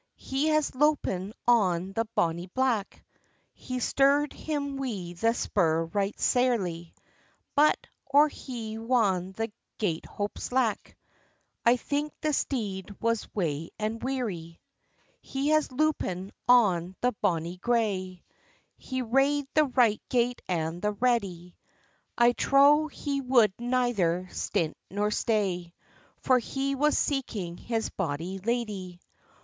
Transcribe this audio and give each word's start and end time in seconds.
—He 0.15 0.47
has 0.47 0.71
loupen 0.71 1.31
on 1.47 1.93
the 1.93 2.05
bonny 2.15 2.47
black, 2.55 3.05
He 3.53 3.77
stirr'd 3.77 4.33
him 4.33 4.77
wi' 4.77 5.13
the 5.13 5.35
spur 5.35 5.83
right 5.85 6.19
sairly; 6.19 6.95
But, 7.53 7.77
or 8.07 8.27
he 8.27 8.79
wan 8.79 9.33
the 9.33 9.51
Gatehope 9.77 10.39
Slack, 10.39 10.97
I 11.63 11.75
think 11.77 12.13
the 12.19 12.33
steed 12.33 12.99
was 12.99 13.27
wae 13.35 13.69
and 13.77 14.01
weary. 14.01 14.59
He 15.21 15.49
has 15.49 15.67
loupen 15.69 16.31
on 16.47 16.95
the 17.01 17.11
bonny 17.21 17.57
gray, 17.57 18.23
He 18.77 19.03
rade 19.03 19.45
the 19.53 19.65
right 19.65 20.01
gate 20.09 20.41
and 20.47 20.81
the 20.81 20.93
ready; 20.93 21.55
I 22.17 22.31
trow 22.31 22.87
he 22.87 23.21
would 23.21 23.53
neither 23.59 24.29
stint 24.31 24.75
nor 24.89 25.11
stay, 25.11 25.75
For 26.17 26.39
he 26.39 26.73
was 26.73 26.97
seeking 26.97 27.55
his 27.57 27.91
bonny 27.91 28.39
ladye. 28.39 28.99